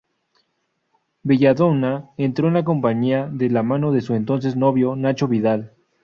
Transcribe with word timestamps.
Belladonna 1.23 2.09
entró 2.17 2.47
en 2.47 2.55
la 2.55 2.63
compañía 2.63 3.27
de 3.31 3.51
mano 3.61 3.91
de 3.91 4.01
su 4.01 4.15
entonces 4.15 4.55
novio 4.55 4.95
Nacho 4.95 5.27
Vidal. 5.27 5.75